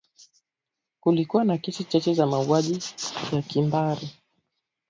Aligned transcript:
kulikuwa 0.99 1.43
na 1.43 1.57
kesi 1.57 1.83
chache 1.83 2.13
za 2.13 2.27
mauaji 2.27 2.79
ya 3.31 3.41
kimbari 3.41 4.09